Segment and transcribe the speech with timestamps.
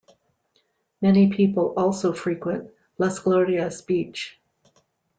[0.99, 4.41] Many people also frequent Las Glorias beach.